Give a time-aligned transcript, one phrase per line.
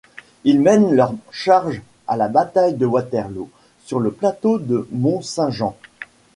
[0.45, 3.51] Il mène leurs charges à la bataille de Waterloo,
[3.85, 5.77] sur le plateau de Mont-Saint-Jean.